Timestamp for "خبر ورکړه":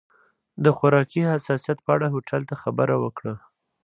2.61-3.33